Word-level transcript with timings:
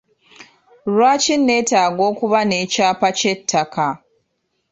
Lwaki 0.95 1.33
neetaaga 1.45 2.01
okuba 2.11 2.39
n'ekyapa 2.45 3.09
ky'ettaka? 3.17 3.87